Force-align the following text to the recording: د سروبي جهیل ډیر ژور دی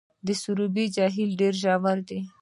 د 0.27 0.29
سروبي 0.41 0.85
جهیل 0.95 1.31
ډیر 1.41 1.53
ژور 1.61 1.97
دی 2.07 2.19